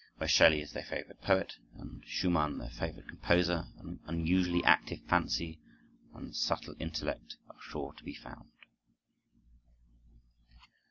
Where 0.17 0.27
Shelley 0.27 0.61
is 0.61 0.73
the 0.73 0.81
favorite 0.81 1.21
poet, 1.21 1.57
and 1.77 2.03
Schumann 2.07 2.57
the 2.57 2.71
favorite 2.71 3.07
composer, 3.07 3.65
an 3.77 3.99
unusually 4.07 4.63
active 4.63 5.03
fancy 5.07 5.59
and 6.15 6.35
subtle 6.35 6.73
intellect 6.79 7.35
are 7.51 7.61
sure 7.61 7.93
to 7.93 8.03
be 8.03 8.15
found. 8.15 8.49